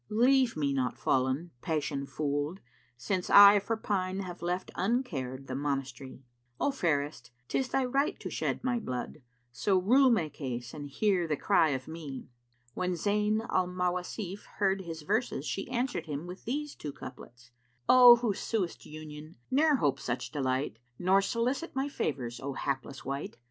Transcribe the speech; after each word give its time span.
Leave 0.09 0.57
me 0.57 0.73
not 0.73 0.97
fallen, 0.97 1.51
passion 1.61 2.07
fooled, 2.07 2.59
since 2.97 3.29
I 3.29 3.59
* 3.59 3.59
For 3.59 3.77
pine 3.77 4.21
have 4.21 4.41
left 4.41 4.71
uncared 4.73 5.45
the 5.45 5.53
Monast'ry: 5.53 6.23
O 6.59 6.71
Fairest, 6.71 7.29
'tis 7.47 7.67
thy 7.69 7.85
right 7.85 8.19
to 8.19 8.27
shed 8.27 8.63
my 8.63 8.79
blood, 8.79 9.21
* 9.37 9.41
So 9.51 9.77
rue 9.77 10.09
my 10.09 10.27
case 10.27 10.73
and 10.73 10.89
hear 10.89 11.27
the 11.27 11.37
cry 11.37 11.69
of 11.69 11.87
me!" 11.87 12.29
When 12.73 12.93
Zayn 12.93 13.45
al 13.51 13.67
Mawasif 13.67 14.45
heard 14.57 14.81
his 14.81 15.03
verses, 15.03 15.45
she 15.45 15.69
answered 15.69 16.07
him 16.07 16.25
with 16.25 16.45
these 16.45 16.73
two 16.73 16.93
couplets, 16.93 17.51
"O 17.87 18.15
who 18.15 18.33
suest 18.33 18.87
Union, 18.87 19.35
ne'er 19.51 19.75
hope 19.75 19.99
such 19.99 20.31
delight 20.31 20.77
* 20.91 20.97
Nor 20.97 21.21
solicit 21.21 21.75
my 21.75 21.87
favours, 21.87 22.39
O 22.39 22.53
hapless 22.53 23.05
wight! 23.05 23.37